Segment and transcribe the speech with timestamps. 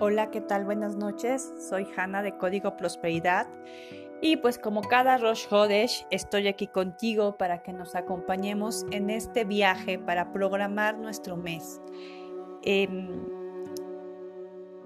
[0.00, 0.64] Hola, ¿qué tal?
[0.64, 1.54] Buenas noches.
[1.56, 3.46] Soy Hanna de Código Prosperidad.
[4.20, 9.44] Y pues como cada Rosh Hodesh, estoy aquí contigo para que nos acompañemos en este
[9.44, 11.80] viaje para programar nuestro mes.
[12.62, 13.08] Em,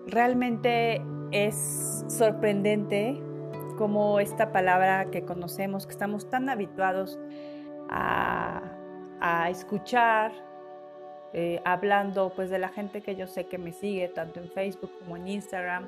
[0.07, 1.00] realmente
[1.31, 3.18] es sorprendente
[3.79, 7.18] como esta palabra que conocemos, que estamos tan habituados
[7.89, 10.47] a escuchar,
[11.32, 14.91] eh, hablando pues de la gente que yo sé que me sigue tanto en Facebook
[15.00, 15.86] como en Instagram,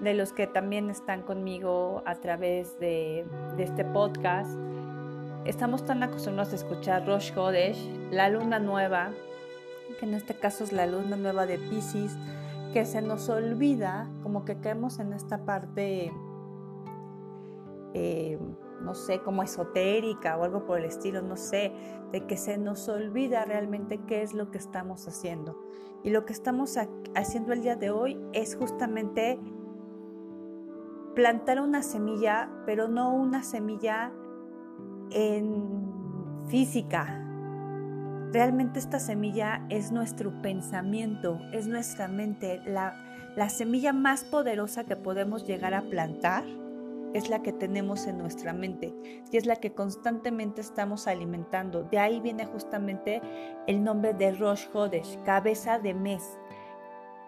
[0.00, 3.24] de los que también están conmigo a través de,
[3.58, 4.50] este podcast.
[5.44, 7.78] Estamos tan acostumbrados a escuchar Rosh Hodesh,
[8.10, 9.10] la luna nueva,
[10.00, 12.16] que en este caso es la luna nueva de Pisces,
[12.72, 16.12] que se nos olvida, como que caemos en esta parte
[17.94, 18.38] eh,
[18.82, 21.72] no sé, como esotérica o algo por el estilo, no sé,
[22.12, 25.58] de que se nos olvida realmente qué es lo que estamos haciendo.
[26.02, 26.76] Y lo que estamos
[27.14, 29.38] haciendo el día de hoy es justamente
[31.14, 34.12] plantar una semilla, pero no una semilla
[35.10, 37.18] en física.
[38.32, 42.94] Realmente esta semilla es nuestro pensamiento, es nuestra mente, la,
[43.36, 46.44] la semilla más poderosa que podemos llegar a plantar
[47.14, 48.94] es la que tenemos en nuestra mente
[49.30, 51.84] y es la que constantemente estamos alimentando.
[51.84, 53.20] De ahí viene justamente
[53.66, 56.38] el nombre de Rosh Hodesh, cabeza de mes.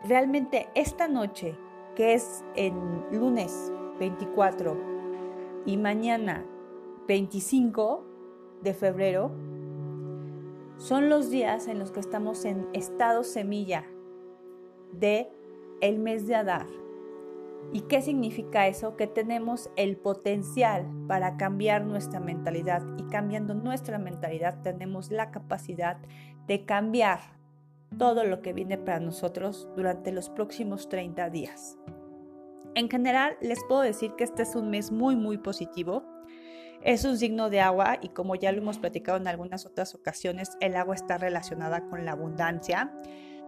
[0.05, 1.57] Realmente esta noche,
[1.95, 4.77] que es en lunes 24
[5.67, 6.45] y mañana
[7.07, 8.05] 25
[8.63, 9.31] de febrero,
[10.77, 13.85] son los días en los que estamos en estado semilla
[14.93, 15.31] de
[15.81, 16.84] el mes de Adar.
[17.73, 18.97] ¿Y qué significa eso?
[18.97, 25.97] Que tenemos el potencial para cambiar nuestra mentalidad y cambiando nuestra mentalidad tenemos la capacidad
[26.47, 27.21] de cambiar
[27.99, 31.79] todo lo que viene para nosotros durante los próximos 30 días.
[32.75, 36.05] En general, les puedo decir que este es un mes muy, muy positivo.
[36.83, 40.51] Es un signo de agua y como ya lo hemos platicado en algunas otras ocasiones,
[40.61, 42.93] el agua está relacionada con la abundancia,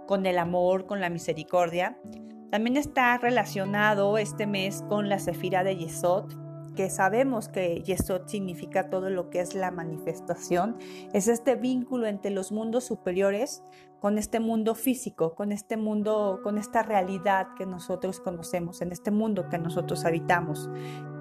[0.07, 1.99] con el amor, con la misericordia.
[2.51, 6.33] También está relacionado este mes con la Sefira de Yesod,
[6.77, 10.77] que sabemos que Yesod significa todo lo que es la manifestación.
[11.13, 13.65] Es este vínculo entre los mundos superiores
[14.01, 19.11] con este mundo físico, con este mundo, con esta realidad que nosotros conocemos, en este
[19.11, 20.71] mundo que nosotros habitamos,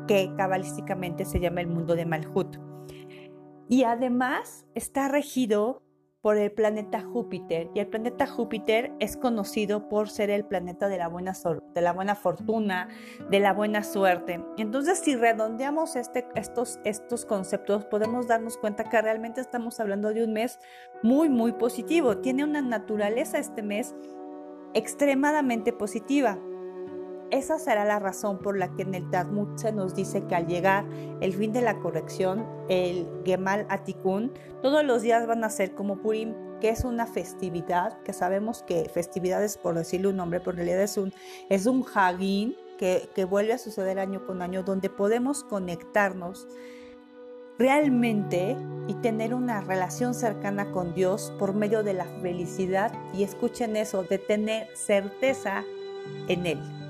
[0.08, 2.58] que cabalísticamente se llama el mundo de Malhut.
[3.68, 5.82] Y además está regido
[6.26, 10.98] por el planeta Júpiter y el planeta Júpiter es conocido por ser el planeta de
[10.98, 11.34] la buena,
[11.76, 12.90] de la buena fortuna,
[13.30, 14.44] de la buena suerte.
[14.58, 20.24] Entonces, si redondeamos este, estos, estos conceptos, podemos darnos cuenta que realmente estamos hablando de
[20.24, 20.58] un mes
[21.04, 22.18] muy, muy positivo.
[22.18, 23.94] Tiene una naturaleza este mes
[24.74, 26.40] extremadamente positiva.
[27.36, 30.48] Esa será la razón por la que en el Talmud se nos dice que al
[30.48, 30.86] llegar
[31.20, 34.32] el fin de la corrección, el Gemal Atikun,
[34.62, 38.88] todos los días van a ser como Purim, que es una festividad, que sabemos que
[38.88, 41.12] festividades por decirle un nombre, en realidad es un,
[41.50, 46.48] es un Hagin que, que vuelve a suceder año con año, donde podemos conectarnos
[47.60, 48.56] realmente
[48.88, 54.04] y tener una relación cercana con Dios por medio de la felicidad y escuchen eso,
[54.04, 55.66] de tener certeza
[56.30, 56.85] en Él.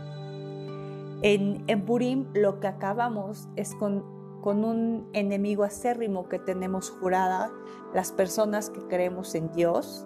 [1.26, 4.14] En, en Purim lo que acabamos es con,
[4.44, 7.52] un enemigo acérrimo que tenemos jurada,
[7.96, 10.06] las personas que creemos en Dios,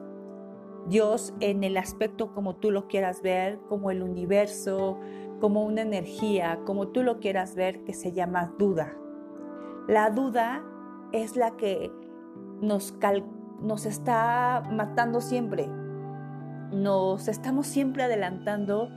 [0.87, 4.97] Dios en el aspecto como tú lo quieras ver, como el universo,
[5.41, 8.95] como una energía, como tú lo quieras ver, que se llama duda.
[9.89, 10.63] La duda
[11.11, 11.91] es la que
[12.61, 12.95] nos
[13.85, 15.67] está matando siempre.
[16.71, 18.87] Nos estamos siempre adelantando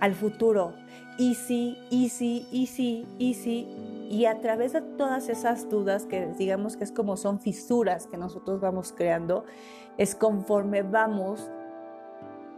[0.00, 0.74] al futuro.
[1.18, 3.66] Easy, easy, easy, easy.
[4.10, 8.16] Y a través de todas esas dudas que digamos que es como son fisuras que
[8.16, 9.44] nosotros vamos creando,
[9.98, 11.50] es conforme vamos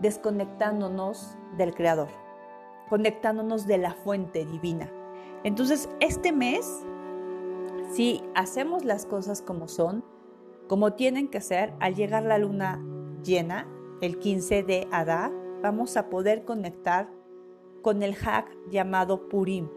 [0.00, 2.08] desconectándonos del Creador,
[2.88, 4.90] conectándonos de la fuente divina.
[5.42, 6.84] Entonces, este mes,
[7.92, 10.04] si hacemos las cosas como son,
[10.68, 12.80] como tienen que ser, al llegar la luna
[13.24, 13.66] llena,
[14.00, 15.32] el 15 de Adá,
[15.62, 17.08] vamos a poder conectar
[17.82, 19.68] con el hack llamado Purim.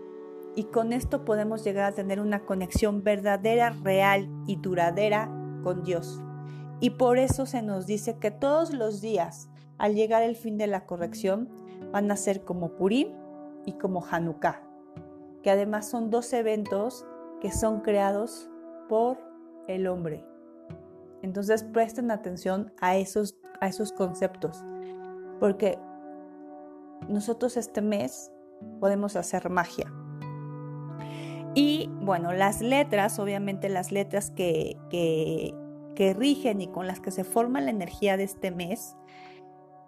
[0.56, 5.30] Y con esto podemos llegar a tener una conexión verdadera, real y duradera
[5.64, 6.22] con Dios.
[6.80, 10.68] Y por eso se nos dice que todos los días, al llegar el fin de
[10.68, 11.50] la corrección,
[11.92, 13.10] van a ser como Purim
[13.66, 14.62] y como Hanukkah,
[15.42, 17.06] que además son dos eventos
[17.42, 18.50] que son creados
[18.90, 19.18] por
[19.68, 20.26] el hombre.
[21.22, 24.64] Entonces presten atención a esos, a esos conceptos,
[25.40, 25.80] porque
[27.10, 28.32] nosotros este mes
[28.80, 29.92] podemos hacer magia.
[31.56, 35.54] Y bueno, las letras, obviamente las letras que, que,
[35.96, 38.96] que rigen y con las que se forma la energía de este mes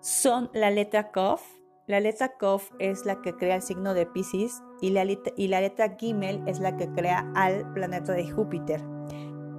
[0.02, 1.42] son la letra Kof.
[1.88, 5.62] La letra Kof es la que crea el signo de Pisces y la, y la
[5.62, 8.84] letra Gimel es la que crea al planeta de Júpiter.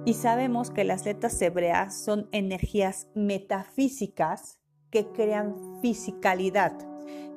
[0.05, 4.57] Y sabemos que las letras hebreas son energías metafísicas
[4.89, 6.73] que crean fisicalidad.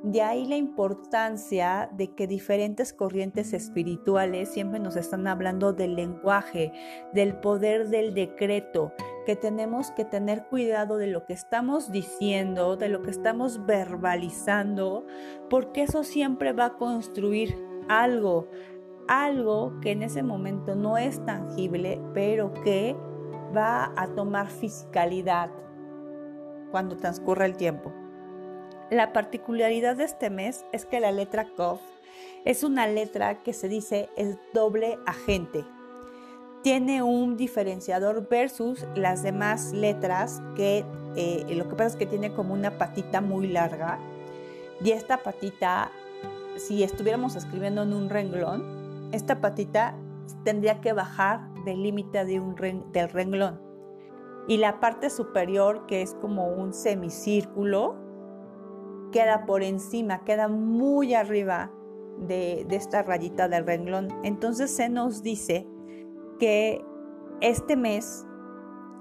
[0.03, 6.73] De ahí la importancia de que diferentes corrientes espirituales siempre nos están hablando del lenguaje,
[7.13, 8.93] del poder del decreto,
[9.27, 15.07] que tenemos que tener cuidado de lo que estamos diciendo, de lo que estamos verbalizando,
[15.51, 17.55] porque eso siempre va a construir
[17.89, 18.49] algo,
[19.07, 22.97] algo que en ese momento no es tangible, pero que
[23.55, 25.51] va a tomar fisicalidad
[26.71, 27.93] cuando transcurra el tiempo.
[28.91, 31.81] La particularidad de este mes es que la letra KOF
[32.45, 35.65] es una letra que se dice es doble agente.
[36.65, 40.85] Tiene un diferenciador versus las demás letras que
[41.15, 44.01] eh, lo que pasa es que tiene como una patita muy larga
[44.83, 45.93] y esta patita,
[46.57, 49.95] si estuviéramos escribiendo en un renglón, esta patita
[50.43, 52.57] tendría que bajar del límite de un
[52.91, 53.61] del renglón.
[54.49, 58.10] Y la parte superior, que es como un semicírculo,
[59.11, 61.71] queda por encima, queda muy arriba
[62.19, 64.09] de, esta rayita del renglón.
[64.23, 65.67] Entonces se nos dice
[66.39, 66.85] que
[67.41, 68.27] este mes,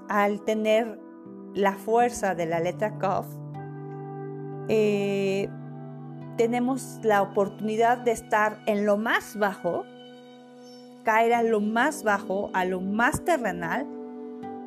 [0.07, 0.99] al tener
[1.53, 3.27] la fuerza de la letra KOF,
[4.67, 5.49] eh,
[6.37, 9.83] tenemos la oportunidad de estar en lo más bajo,
[11.03, 13.87] caer a lo más bajo, a lo más terrenal,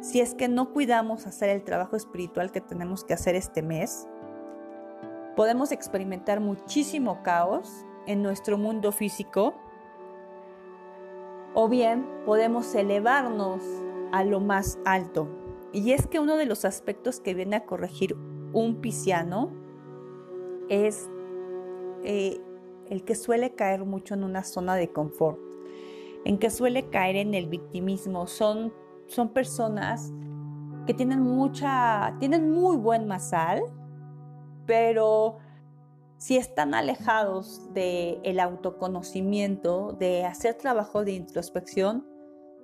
[0.01, 4.09] si es que no cuidamos hacer el trabajo espiritual que tenemos que hacer este mes
[5.37, 9.55] podemos experimentar muchísimo caos en nuestro mundo físico
[11.55, 13.63] o bien podemos elevarnos
[14.13, 15.29] a lo más alto.
[15.73, 18.17] Y es que uno de los aspectos que viene a corregir
[18.53, 19.51] un pisciano
[20.69, 21.09] es
[22.05, 22.41] eh,
[22.89, 25.39] el que suele caer mucho en una zona de confort,
[26.25, 28.27] en que suele caer en el victimismo.
[28.27, 28.73] Son,
[29.07, 30.13] son personas
[30.87, 33.63] que tienen mucha, tienen muy buen masal,
[34.67, 35.39] pero
[36.19, 42.07] si están alejados del autoconocimiento, de hacer trabajo de introspección,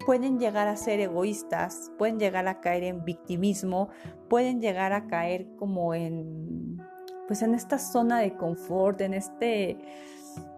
[0.06, 3.89] pueden llegar a ser egoístas, pueden llegar a caer en victimismo,
[4.29, 6.79] pueden llegar a caer como en,
[7.27, 9.79] pues en esta zona de confort, en este,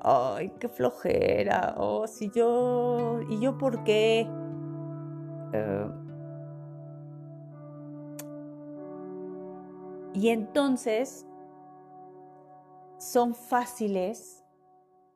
[0.03, 4.29] ay, qué flojera, o si yo, y yo por qué,
[5.53, 5.87] eh,
[10.13, 11.27] y entonces
[13.01, 14.45] son fáciles,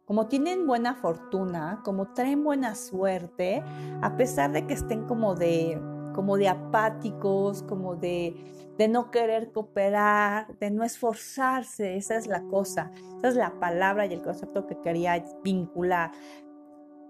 [0.06, 3.62] como tienen buena fortuna, como traen buena suerte,
[4.02, 5.78] a pesar de que estén como de,
[6.14, 12.42] como de apáticos, como de, de no querer cooperar, de no esforzarse, esa es la
[12.44, 16.10] cosa, esa es la palabra y el concepto que quería vincular,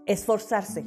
[0.07, 0.85] esforzarse.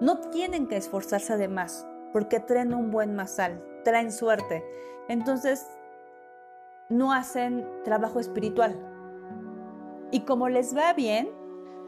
[0.00, 4.64] No tienen que esforzarse además, porque traen un buen masal, traen suerte.
[5.08, 5.66] Entonces,
[6.90, 8.76] no hacen trabajo espiritual.
[10.10, 11.30] Y como les va bien,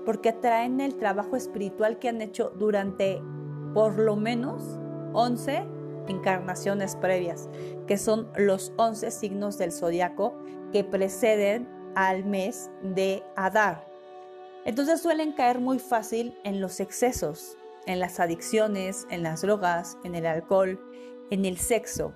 [0.06, 3.21] porque traen el trabajo espiritual que han hecho durante
[3.75, 4.78] por lo menos
[5.12, 5.64] 11
[6.09, 7.49] encarnaciones previas,
[7.87, 10.35] que son los 11 signos del zodiaco
[10.73, 13.87] que preceden al mes de Adar.
[14.64, 17.56] Entonces suelen caer muy fácil en los excesos,
[17.87, 20.80] en las adicciones, en las drogas, en el alcohol,
[21.30, 22.12] en el sexo.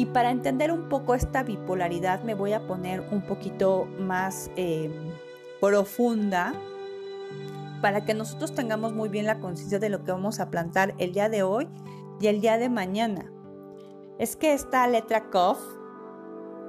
[0.00, 4.90] Y para entender un poco esta bipolaridad me voy a poner un poquito más eh,
[5.60, 6.54] profunda
[7.82, 11.12] para que nosotros tengamos muy bien la conciencia de lo que vamos a plantar el
[11.12, 11.68] día de hoy
[12.18, 13.30] y el día de mañana.
[14.18, 15.60] Es que esta letra KOF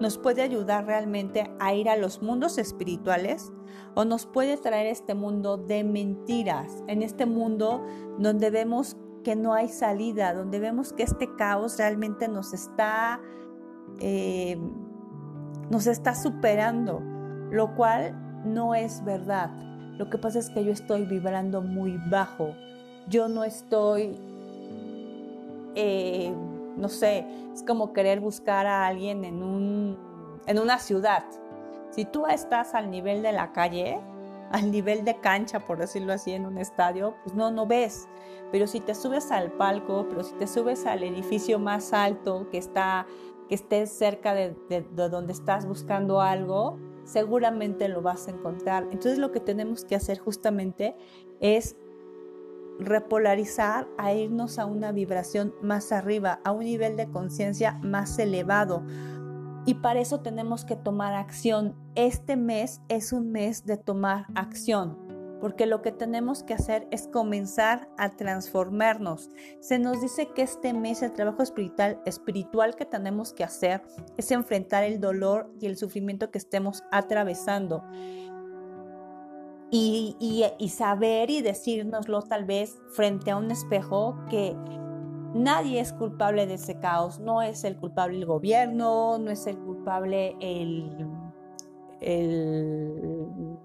[0.02, 3.50] nos puede ayudar realmente a ir a los mundos espirituales
[3.96, 7.82] o nos puede traer este mundo de mentiras, en este mundo
[8.20, 13.20] donde vemos que no hay salida, donde vemos que este caos realmente nos está,
[14.00, 14.58] eh,
[15.70, 17.02] nos está superando,
[17.52, 19.50] lo cual no es verdad.
[19.98, 22.56] Lo que pasa es que yo estoy vibrando muy bajo.
[23.08, 24.18] Yo no estoy,
[25.76, 26.34] eh,
[26.78, 29.98] no sé, es como querer buscar a alguien en, un,
[30.48, 31.24] en una ciudad.
[31.92, 34.00] Si tú estás al nivel de la calle,
[34.52, 38.08] al nivel de cancha, por decirlo así, en un estadio, pues no, no ves.
[38.52, 42.58] Pero si te subes al palco, pero si te subes al edificio más alto que
[42.58, 43.06] está,
[43.48, 44.56] que esté cerca de,
[44.96, 48.84] donde estás buscando algo, seguramente lo vas a encontrar.
[48.84, 50.96] Entonces lo que tenemos que hacer justamente
[51.40, 51.76] es
[52.80, 58.84] repolarizar a irnos a una vibración más arriba, a un nivel de conciencia más elevado.
[59.66, 61.76] Y para eso tenemos que tomar acción.
[61.96, 67.08] Este mes es un mes de tomar acción porque lo que tenemos que hacer es
[67.08, 69.32] comenzar a transformarnos.
[69.60, 73.82] Se nos dice que este mes el trabajo espiritual, espiritual que tenemos que hacer
[74.18, 77.84] es enfrentar el dolor y el sufrimiento que estemos atravesando.
[79.74, 80.16] Y,
[80.60, 84.56] y saber y decírnoslo tal vez frente a un espejo que
[85.34, 89.58] nadie es culpable de ese caos, no es el culpable el gobierno, no es el
[89.58, 91.08] culpable el,
[92.02, 93.58] el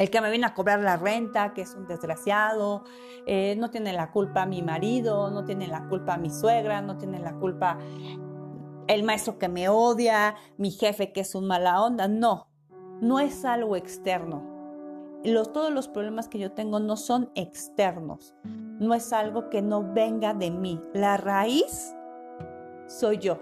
[0.00, 2.84] el que me viene a cobrar la renta, que es un desgraciado,
[3.26, 7.18] eh, no tiene la culpa mi marido, no tiene la culpa mi suegra, no tiene
[7.18, 7.76] la culpa
[8.86, 12.48] el maestro que me odia, mi jefe que es un mala onda, no,
[13.02, 14.59] no es algo externo.
[15.22, 20.34] Todos los problemas que yo tengo no son externos, no es algo que no venga
[20.34, 20.80] de mí.
[20.94, 21.94] La raíz
[22.86, 23.38] soy yo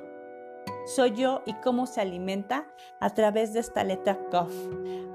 [0.89, 2.67] soy yo y cómo se alimenta
[2.99, 4.53] a través de esta letra Kof,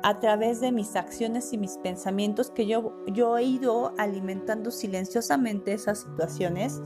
[0.04, 5.74] a través de mis acciones y mis pensamientos que yo, yo he ido alimentando silenciosamente
[5.74, 6.80] esas situaciones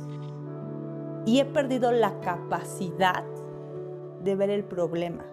[1.25, 3.25] y he perdido la capacidad
[4.24, 5.25] de ver el problema.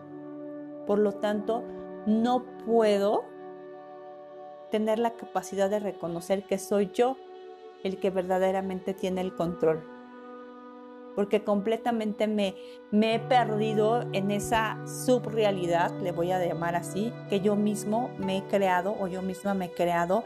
[0.84, 1.62] Por lo tanto,
[2.06, 3.24] no puedo
[4.74, 7.16] tener la capacidad de reconocer que soy yo
[7.84, 9.84] el que verdaderamente tiene el control
[11.14, 12.56] porque completamente me,
[12.90, 18.38] me he perdido en esa subrealidad, le voy a llamar así, que yo mismo me
[18.38, 20.24] he creado o yo misma me he creado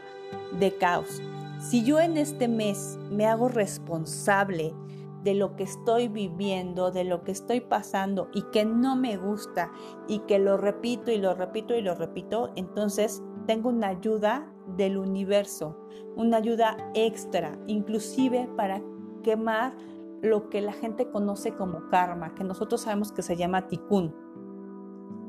[0.57, 1.21] de caos.
[1.61, 4.73] Si yo en este mes me hago responsable
[5.21, 9.71] de lo que estoy viviendo, de lo que estoy pasando y que no me gusta
[10.07, 14.45] y que lo repito y lo repito y lo repito, entonces tengo una ayuda
[14.77, 15.75] del universo,
[16.15, 18.79] una ayuda extra, inclusive para
[19.23, 19.73] quemar
[20.21, 24.13] lo que la gente conoce como karma, que nosotros sabemos que se llama tikkun.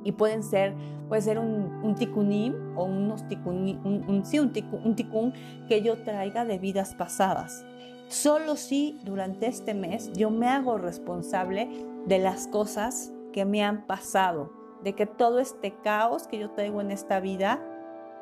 [0.05, 0.75] Y pueden ser,
[1.09, 5.33] puede ser un, un tikkunim o unos un, sí, un, tikkun,
[5.67, 7.65] que yo traiga de vidas pasadas.
[8.09, 11.71] Solo si durante este mes yo me hago responsable
[12.05, 14.53] de las cosas que me han pasado,
[14.85, 17.63] de que todo este caos que yo traigo en esta vida,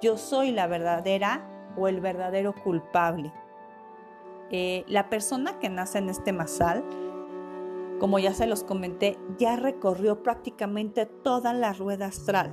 [0.01, 3.33] yo soy la verdadera o el verdadero culpable.
[4.51, 6.85] Eh, la persona que nace en este masal,
[7.99, 12.53] como ya se los comenté, ya recorrió prácticamente toda la rueda astral.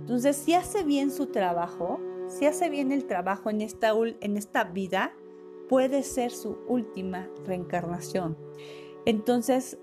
[0.00, 4.64] Entonces, si hace bien su trabajo, si hace bien el trabajo en esta, en esta
[4.64, 5.12] vida,
[5.68, 8.36] puede ser su última reencarnación.
[9.04, 9.78] Entonces,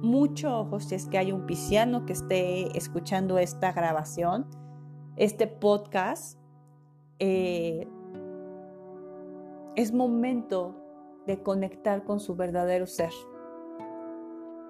[0.00, 4.46] mucho ojo si es que hay un pisciano que esté escuchando esta grabación,
[5.16, 6.38] este podcast.
[7.18, 7.86] Eh,
[9.74, 10.74] es momento
[11.26, 13.10] de conectar con su verdadero ser.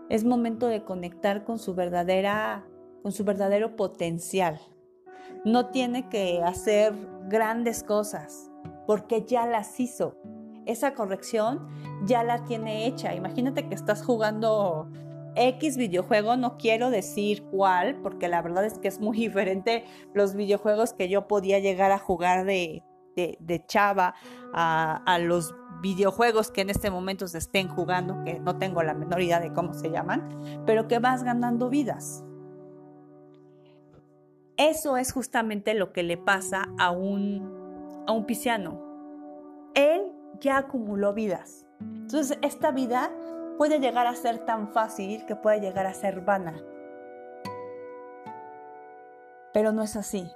[0.09, 2.67] Es momento de conectar con su verdadera
[3.03, 4.61] con su verdadero potencial.
[5.45, 6.93] No tiene que hacer
[7.29, 8.51] grandes cosas
[8.85, 10.17] porque ya las hizo.
[10.65, 11.69] Esa corrección
[12.05, 13.15] ya la tiene hecha.
[13.15, 14.91] Imagínate que estás jugando
[15.37, 20.35] X videojuego, no quiero decir cuál, porque la verdad es que es muy diferente los
[20.35, 22.83] videojuegos que yo podía llegar a jugar de
[23.17, 24.15] de, chava
[24.53, 29.21] a, los videojuegos que en este momento se estén jugando, que no tengo la menor
[29.21, 32.25] idea de cómo se llaman, pero que vas ganando vidas.
[34.57, 38.81] Eso es justamente lo que le pasa a un, a un pisciano.
[39.75, 40.03] Él
[40.41, 41.67] ya acumuló vidas.
[41.81, 43.11] Entonces, esta vida
[43.57, 46.55] puede llegar a ser tan fácil que puede llegar a ser vana.
[49.53, 50.31] Pero no es así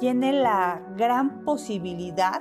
[0.00, 2.40] tiene la gran posibilidad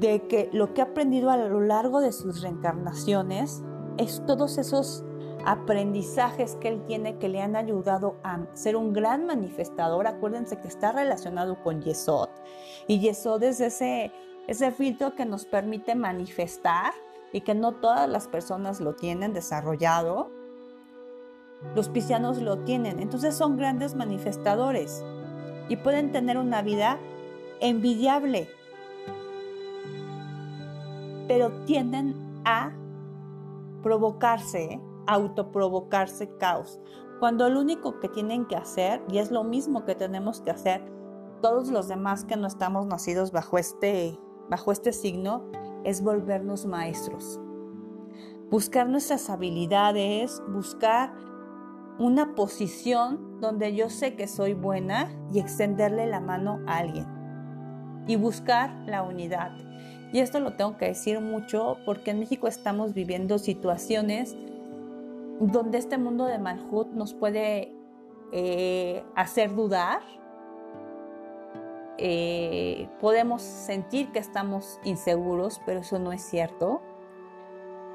[0.00, 3.62] de que lo que ha aprendido a lo largo de sus reencarnaciones
[3.98, 5.04] es todos esos
[5.44, 10.06] aprendizajes que él tiene que le han ayudado a ser un gran manifestador.
[10.06, 12.30] Acuérdense que está relacionado con Yesod.
[12.88, 14.10] Y Yesod es ese,
[14.46, 16.94] ese filtro que nos permite manifestar
[17.34, 20.30] y que no todas las personas lo tienen desarrollado.
[21.74, 23.00] Los piscianos lo tienen.
[23.00, 25.04] Entonces son grandes manifestadores
[25.68, 26.96] y pueden tener una vida
[27.58, 28.48] envidiable,
[31.26, 32.14] pero tienden
[32.44, 32.70] a
[33.82, 36.78] provocarse, autoprovocarse caos.
[37.18, 40.84] Cuando lo único que tienen que hacer, y es lo mismo que tenemos que hacer
[41.42, 45.50] todos los demás que no estamos nacidos bajo este, bajo este signo,
[45.84, 47.40] es volvernos maestros.
[48.50, 51.12] Buscar nuestras habilidades, buscar
[51.98, 57.06] una posición donde yo sé que soy buena y extenderle la mano a alguien
[58.06, 59.52] y buscar la unidad.
[60.12, 64.36] Y esto lo tengo que decir mucho porque en México estamos viviendo situaciones
[65.40, 67.74] donde este mundo de Malhut nos puede
[68.32, 70.00] eh, hacer dudar.
[72.06, 76.82] Eh, podemos sentir que estamos inseguros, pero eso no es cierto.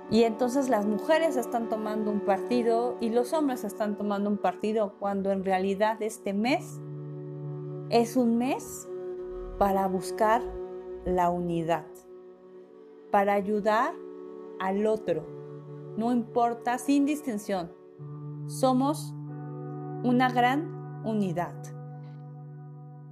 [0.09, 4.95] Y entonces las mujeres están tomando un partido y los hombres están tomando un partido
[4.97, 6.81] cuando en realidad este mes
[7.91, 8.89] es un mes
[9.59, 10.41] para buscar
[11.05, 11.85] la unidad,
[13.11, 13.93] para ayudar
[14.59, 15.23] al otro.
[15.97, 17.71] No importa, sin distinción.
[18.47, 19.13] Somos
[20.03, 21.53] una gran unidad.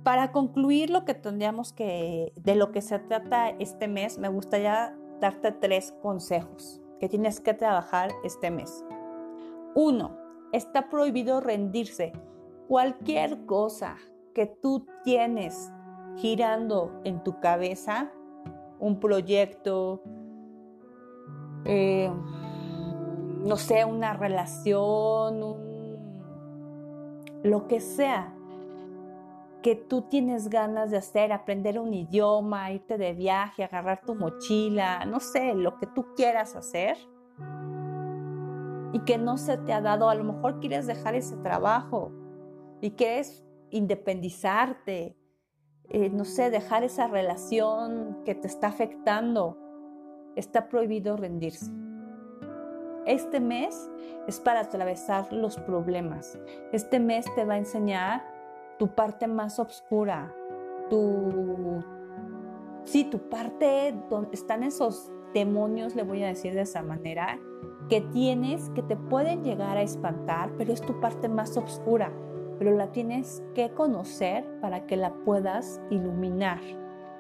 [0.08, 4.98] Para concluir lo que tendríamos que, de lo que se trata este mes, me gustaría
[5.20, 8.86] darte tres consejos que tienes que trabajar este mes.
[9.76, 10.18] Uno,
[10.54, 12.14] está prohibido rendirse.
[12.70, 13.98] Cualquier cosa
[14.34, 15.74] que tú tienes
[16.16, 18.10] girando en tu cabeza,
[18.80, 20.04] un proyecto,
[21.66, 22.10] eh,
[23.44, 25.58] no sé, una relación,
[27.44, 28.37] lo que sea
[29.62, 35.06] que tú tienes ganas de hacer, aprender un idioma, irte de viaje, agarrar tu mochila,
[35.06, 36.98] no sé, lo que tú quieras hacer
[38.94, 42.12] y que no se te ha dado, a lo mejor quieres dejar ese trabajo
[42.82, 45.18] y quieres independizarte,
[45.90, 49.58] eh, no sé, dejar esa relación que te está afectando,
[50.36, 51.72] está prohibido rendirse.
[53.06, 53.90] Este mes
[54.28, 56.38] es para atravesar los problemas.
[56.74, 58.37] Este mes te va a enseñar
[58.77, 60.34] tu parte más oscura,
[60.89, 61.84] tu...
[62.84, 67.38] Sí, tu parte donde están esos demonios, le voy a decir de esa manera,
[67.89, 72.11] que tienes, que te pueden llegar a espantar, pero es tu parte más oscura,
[72.57, 76.59] pero la tienes que conocer para que la puedas iluminar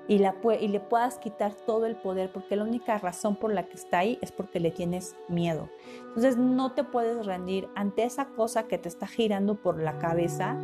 [0.07, 3.63] y, la, y le puedas quitar todo el poder, porque la única razón por la
[3.63, 5.69] que está ahí es porque le tienes miedo.
[6.07, 10.57] Entonces no te puedes rendir ante esa cosa que te está girando por la cabeza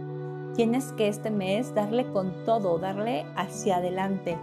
[0.56, 4.38] Tienes que este mes darle con todo, darle hacia adelante.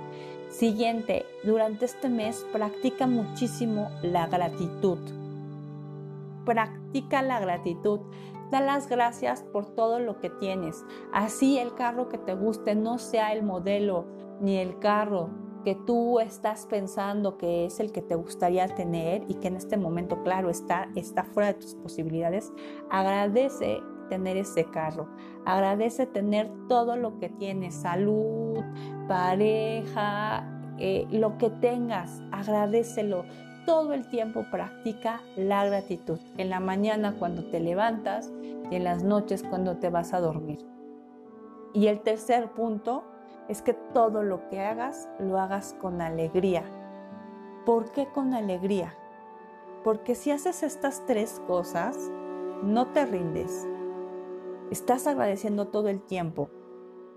[0.49, 4.99] Siguiente, durante este mes practica muchísimo la gratitud.
[6.45, 8.01] Practica la gratitud.
[8.51, 10.85] Da las gracias por todo lo que tienes.
[11.13, 14.07] Así el carro que te guste no sea el modelo
[14.41, 15.31] ni el carro
[15.65, 19.77] que tú estás pensando que es el que te gustaría tener y que en este
[19.77, 22.53] momento, claro, está, está fuera de tus posibilidades.
[22.91, 25.09] Agradece tener ese carro.
[25.47, 28.59] Agradece tener todo lo que tienes, salud,
[29.09, 30.45] pareja,
[30.79, 33.25] eh, lo que tengas, agradecelo.
[33.65, 36.19] Todo el tiempo practica la gratitud.
[36.37, 38.31] En la mañana cuando te levantas
[38.71, 40.59] y en las noches cuando te vas a dormir.
[41.73, 43.05] Y el tercer punto
[43.49, 46.65] es que todo lo que hagas lo hagas con alegría.
[47.65, 48.95] ¿Por qué con alegría?
[49.85, 51.97] Porque si haces estas tres cosas,
[52.63, 53.67] no te rindes,
[54.71, 56.49] estás agradeciendo todo el tiempo.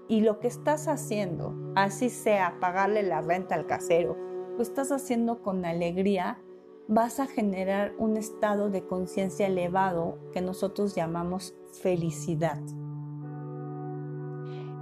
[0.08, 4.18] Y lo que estás haciendo, así sea pagarle la renta al casero,
[4.58, 6.40] lo estás haciendo con alegría,
[6.88, 12.60] vas a generar un estado de conciencia elevado que nosotros llamamos felicidad.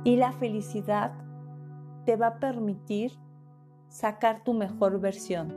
[0.04, 1.14] Y la felicidad
[2.06, 3.12] te va a permitir
[3.88, 5.56] sacar tu mejor versión.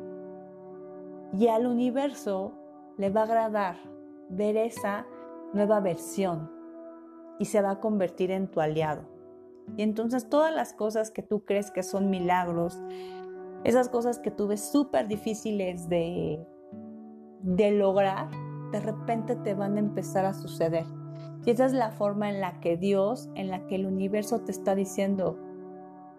[1.32, 2.52] Y al universo
[2.98, 3.76] le va a agradar
[4.28, 5.06] ver esa
[5.54, 6.54] nueva versión
[7.38, 9.02] y se va a convertir en tu aliado.
[9.76, 12.82] Y entonces todas las cosas que tú crees que son milagros,
[13.64, 16.44] esas cosas que tú ves súper difíciles de,
[17.40, 18.28] de lograr,
[18.72, 20.84] de repente te van a empezar a suceder.
[21.46, 24.50] Y esa es la forma en la que Dios, en la que el universo te
[24.50, 25.38] está diciendo,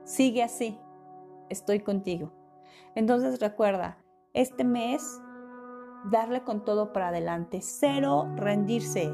[0.04, 0.80] sigue así,
[1.50, 2.32] estoy contigo.
[2.96, 3.98] Entonces recuerda,
[4.34, 5.22] este mes,
[6.12, 9.12] darle con todo para adelante, cero rendirse,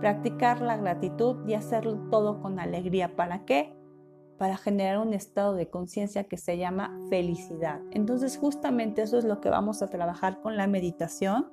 [0.00, 3.14] practicar la gratitud y hacerlo todo con alegría.
[3.14, 3.76] ¿Para qué?
[4.38, 7.80] Para generar un estado de conciencia que se llama felicidad.
[7.92, 11.52] Entonces justamente eso es lo que vamos a trabajar con la meditación.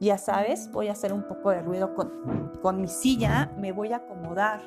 [0.00, 3.92] Ya sabes, voy a hacer un poco de ruido con, con mi silla, me voy
[3.92, 4.60] a acomodar,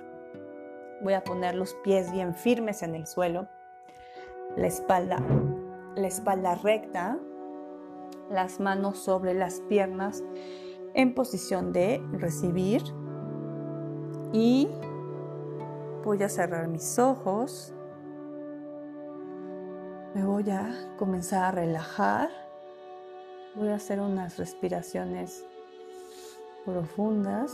[1.04, 3.50] voy a poner los pies bien firmes en el suelo,
[4.56, 5.22] la espalda,
[5.96, 7.20] la espalda recta,
[8.32, 10.24] las manos sobre las piernas
[10.94, 12.82] en posición de recibir
[14.34, 14.68] y
[16.04, 17.74] voy a cerrar mis ojos.
[20.14, 22.30] Me voy a comenzar a relajar.
[23.56, 25.46] Voy a hacer unas respiraciones
[26.66, 27.52] profundas.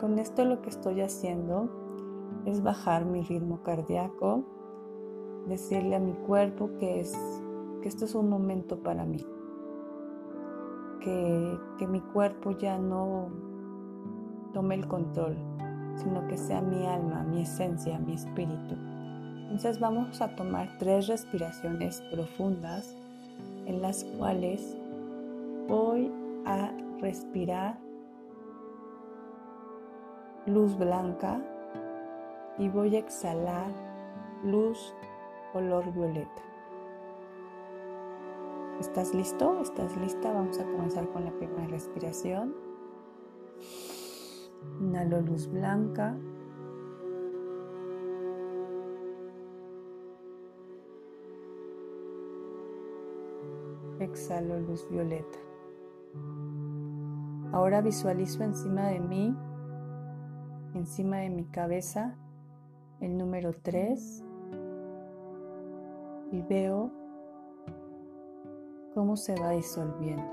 [0.00, 1.68] Con esto lo que estoy haciendo
[2.46, 4.44] es bajar mi ritmo cardíaco,
[5.46, 7.16] decirle a mi cuerpo que, es,
[7.80, 9.24] que esto es un momento para mí,
[11.00, 13.28] que, que mi cuerpo ya no
[14.52, 15.36] tome el control,
[15.96, 18.74] sino que sea mi alma, mi esencia, mi espíritu.
[19.44, 22.96] Entonces vamos a tomar tres respiraciones profundas
[23.66, 24.76] en las cuales
[25.68, 26.10] voy
[26.44, 27.83] a respirar
[30.46, 31.40] luz blanca
[32.58, 33.70] y voy a exhalar
[34.44, 34.94] luz
[35.52, 36.42] color violeta.
[38.80, 39.60] ¿Estás listo?
[39.62, 40.32] ¿Estás lista?
[40.32, 42.54] Vamos a comenzar con la primera respiración.
[44.80, 46.16] Inhalo luz blanca.
[54.00, 55.38] Exhalo luz violeta.
[57.52, 59.34] Ahora visualizo encima de mí
[60.74, 62.14] encima de mi cabeza
[63.00, 64.24] el número 3
[66.32, 66.90] y veo
[68.94, 70.32] cómo se va disolviendo.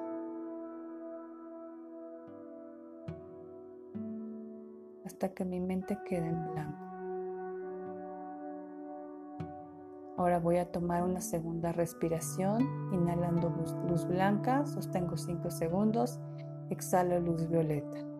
[5.05, 6.91] Hasta que mi mente quede en blanco.
[10.17, 12.61] Ahora voy a tomar una segunda respiración,
[12.93, 16.19] inhalando luz, luz blanca, sostengo 5 segundos,
[16.69, 18.10] exhalo luz violeta.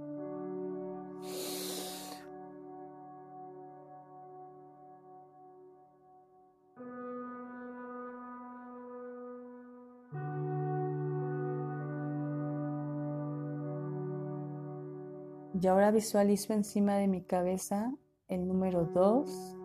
[15.62, 17.94] Y ahora visualizo encima de mi cabeza
[18.28, 19.58] el número 2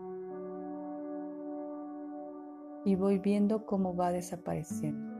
[2.85, 5.15] y voy viendo cómo va desapareciendo,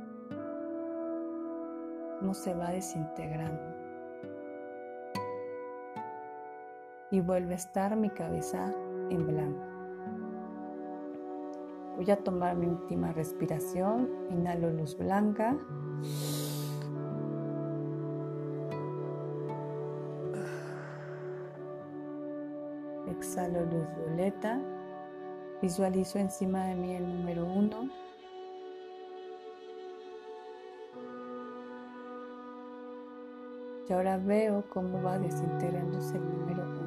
[2.21, 3.75] cómo se va desintegrando.
[7.11, 8.71] Y vuelve a estar mi cabeza
[9.09, 9.65] en blanco.
[11.97, 15.57] Voy a tomar mi última respiración, inhalo luz blanca.
[23.37, 24.59] exhalo luz violeta,
[25.61, 27.91] visualizo encima de mí el número 1.
[33.89, 36.86] Y ahora veo cómo va desintegrándose el número 1.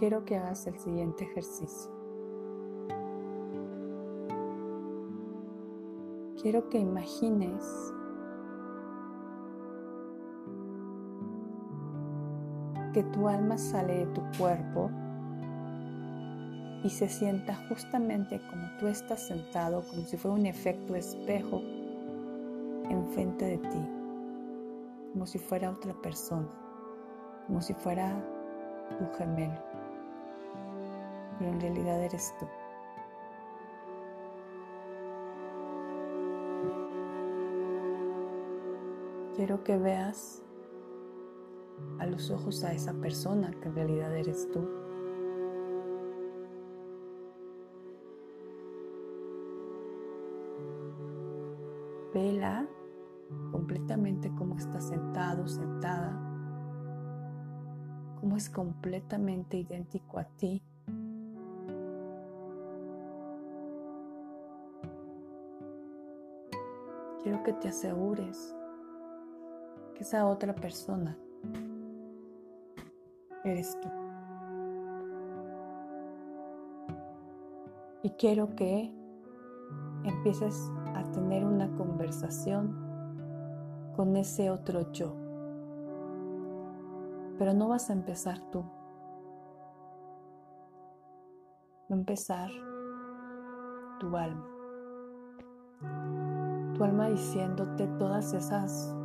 [0.00, 1.92] Quiero que hagas el siguiente ejercicio.
[6.40, 7.92] Quiero que imagines
[12.94, 14.90] que tu alma sale de tu cuerpo
[16.82, 21.60] y se sienta justamente como tú estás sentado, como si fuera un efecto espejo
[22.88, 23.86] enfrente de ti,
[25.12, 26.48] como si fuera otra persona,
[27.46, 28.16] como si fuera
[28.98, 29.69] tu gemelo
[31.46, 32.46] en realidad eres tú.
[39.34, 40.42] Quiero que veas
[41.98, 44.68] a los ojos a esa persona que en realidad eres tú.
[52.12, 52.68] Vela
[53.52, 56.20] completamente como está sentado, sentada,
[58.20, 60.62] como es completamente idéntico a ti.
[67.30, 68.56] Quiero que te asegures
[69.94, 71.16] que esa otra persona
[73.44, 73.88] eres tú.
[78.02, 78.92] Y quiero que
[80.02, 82.74] empieces a tener una conversación
[83.94, 85.14] con ese otro yo.
[87.38, 88.64] Pero no vas a empezar tú.
[91.88, 92.50] Va a empezar
[94.00, 94.50] tu alma
[96.80, 98.96] tu alma diciéndote todas esas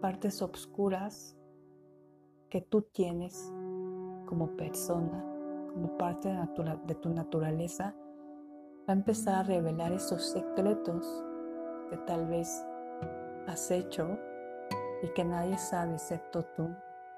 [0.00, 1.36] partes obscuras
[2.50, 3.52] que tú tienes
[4.26, 5.24] como persona,
[5.72, 6.32] como parte
[6.86, 7.96] de, tu naturaleza,
[8.88, 11.24] va a empezar a revelar esos secretos
[11.90, 12.64] que tal vez
[13.48, 14.06] has hecho
[15.02, 16.68] y que nadie sabe excepto tú,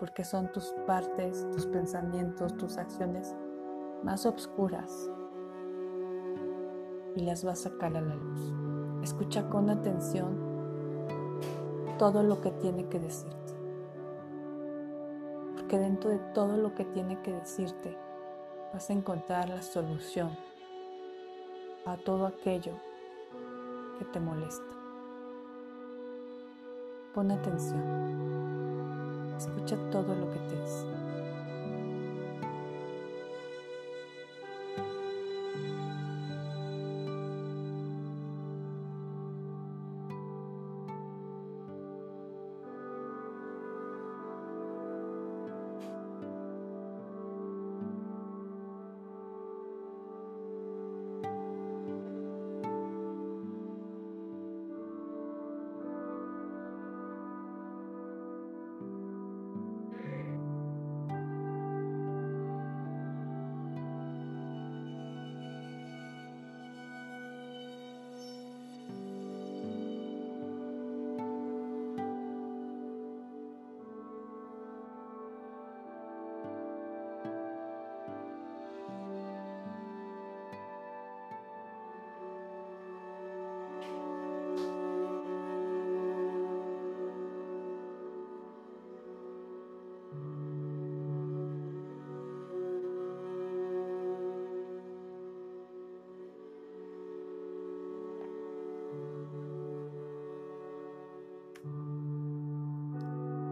[0.00, 3.37] porque son tus partes, tus pensamientos, tus acciones
[4.03, 5.11] más oscuras
[7.16, 8.53] y las vas a sacar a la luz.
[9.03, 10.38] Escucha con atención
[11.98, 13.55] todo lo que tiene que decirte,
[15.55, 17.96] porque dentro de todo lo que tiene que decirte
[18.72, 20.31] vas a encontrar la solución
[21.87, 22.72] a todo aquello
[23.98, 24.64] que te molesta.
[27.14, 27.83] Pon atención.
[29.37, 30.93] Escucha todo lo que te dice.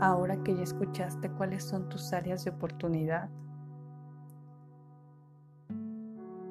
[0.02, 3.30] Ahora que ya escuchaste cuáles son tus áreas de oportunidad,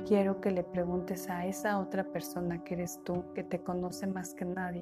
[0.08, 4.34] quiero que le preguntes a esa otra persona que eres tú, que te conoce más
[4.36, 4.82] que nadie,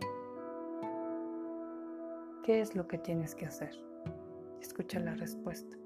[2.44, 3.76] ¿qué es lo que tienes que hacer?
[4.62, 5.79] Escucha la respuesta.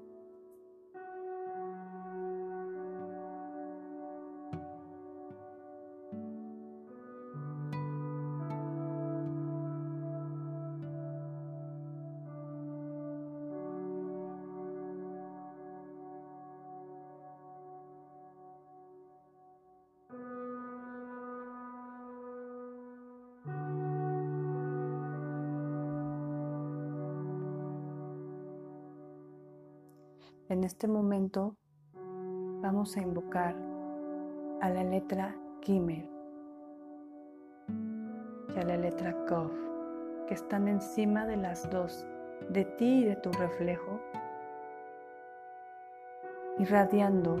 [30.84, 31.56] Este momento
[32.60, 33.56] vamos a invocar
[34.60, 36.06] a la letra Gimel
[38.54, 39.50] y a la letra Kof,
[40.28, 42.06] que están encima de las dos,
[42.50, 43.98] de ti y de tu reflejo,
[46.58, 47.32] irradiando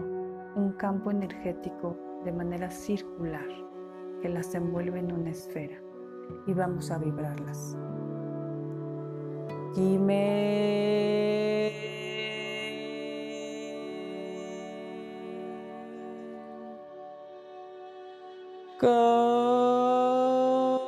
[0.56, 3.44] un campo energético de manera circular
[4.22, 5.76] que las envuelve en una esfera
[6.46, 7.76] y vamos a vibrarlas.
[9.74, 10.94] Gimel.
[18.84, 20.80] go.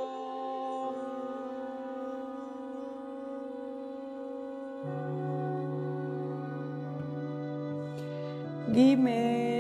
[8.73, 9.56] Dime.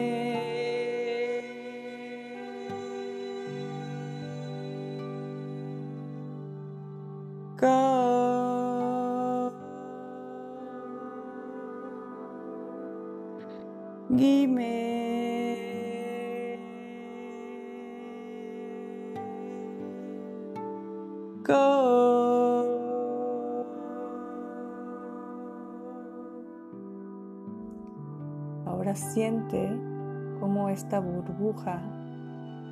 [30.40, 31.82] Como esta burbuja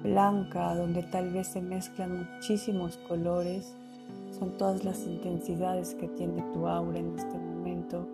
[0.02, 3.74] blanca donde tal vez se mezclan muchísimos colores,
[4.38, 8.06] son todas las intensidades que tiene tu aura en este momento.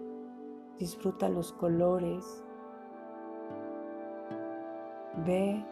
[0.78, 2.24] Disfruta los colores.
[5.26, 5.62] Ve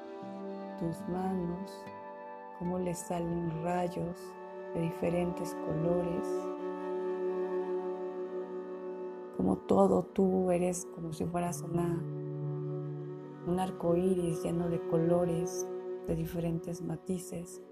[0.78, 1.70] tus manos,
[2.58, 4.16] cómo les salen rayos
[4.74, 6.28] de diferentes colores,
[9.36, 12.02] como todo tú eres como si fueras una,
[13.48, 15.66] un arco iris lleno de colores
[16.06, 17.62] de diferentes matices.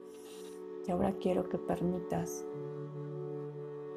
[0.87, 2.47] Y ahora quiero que permitas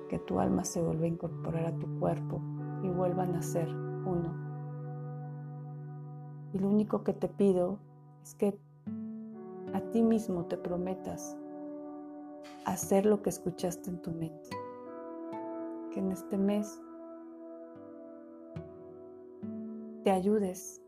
[0.09, 2.41] que tu alma se vuelva a incorporar a tu cuerpo
[2.83, 4.35] y vuelvan a ser uno.
[6.51, 7.79] Y lo único que te pido
[8.23, 8.59] es que
[9.73, 11.37] a ti mismo te prometas
[12.65, 14.49] hacer lo que escuchaste en tu mente.
[15.93, 16.81] Que en este mes
[20.03, 20.78] te ayudes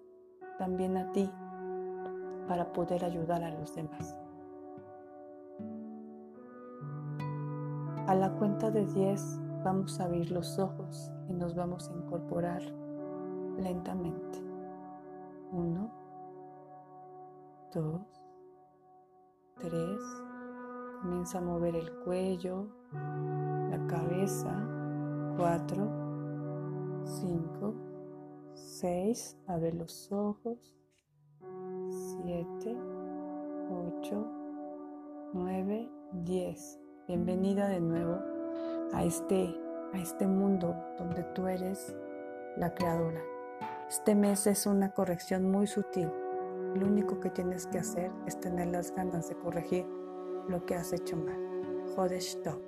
[0.62, 1.28] también a ti
[2.48, 4.16] para poder ayudar a los demás.
[8.06, 12.62] A la cuenta de 10 vamos a abrir los ojos y nos vamos a incorporar
[13.58, 14.38] lentamente.
[15.52, 15.92] 1,
[17.74, 18.02] 2,
[19.62, 19.74] 3.
[21.02, 24.54] Comienza a mover el cuello, la cabeza.
[25.38, 25.90] 4,
[27.04, 27.91] 5,
[28.62, 29.38] 6.
[29.48, 30.78] Abre los ojos.
[32.24, 32.78] 7,
[34.00, 34.28] 8,
[35.34, 36.80] 9, 10.
[37.08, 38.20] Bienvenida de nuevo
[38.94, 39.56] a este,
[39.94, 41.96] a este mundo donde tú eres
[42.58, 43.22] la creadora.
[43.90, 46.10] Este mes es una corrección muy sutil.
[46.76, 49.86] Lo único que tienes que hacer es tener las ganas de corregir
[50.48, 51.40] lo que has hecho mal.
[51.96, 52.62] Jodesh stop.